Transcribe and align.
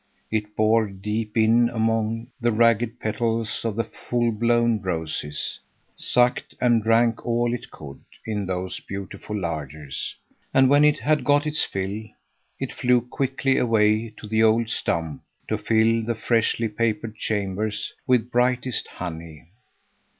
It 0.31 0.55
bored 0.55 1.03
deep 1.03 1.37
in 1.37 1.69
among 1.69 2.31
the 2.41 2.51
ragged 2.51 2.99
petals 2.99 3.63
of 3.63 3.75
the 3.75 3.83
full 3.83 4.31
blown 4.31 4.81
roses, 4.81 5.59
sucked 5.95 6.55
and 6.59 6.81
drank 6.81 7.23
all 7.23 7.53
it 7.53 7.69
could 7.69 7.99
in 8.25 8.47
those 8.47 8.79
beautiful 8.79 9.37
larders, 9.39 10.15
and 10.55 10.71
when 10.71 10.83
it 10.83 10.97
had 10.97 11.23
got 11.23 11.45
its 11.45 11.63
fill, 11.63 12.01
it 12.59 12.73
flew 12.73 13.01
quickly 13.01 13.59
away 13.59 14.09
to 14.17 14.25
the 14.25 14.41
old 14.41 14.71
stump 14.71 15.21
to 15.49 15.59
fill 15.59 16.01
the 16.03 16.15
freshly 16.15 16.67
papered 16.67 17.15
chambers 17.15 17.93
with 18.07 18.31
brightest 18.31 18.87
honey. 18.87 19.49